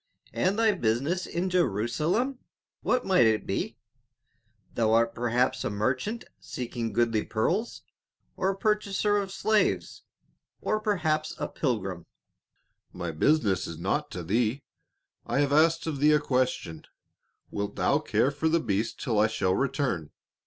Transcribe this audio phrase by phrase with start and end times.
[0.33, 2.39] "And thy business in Jerusalem,
[2.81, 3.77] what might it be?
[4.73, 7.83] Thou art perhaps a merchant seeking goodly pearls,
[8.35, 10.01] or a purchaser of slaves,
[10.59, 12.07] or perhaps a pilgrim?"
[12.91, 14.63] "My business is naught to thee;
[15.27, 16.85] I have asked of thee a question,
[17.51, 20.09] wilt thou care for the beast till I shall return?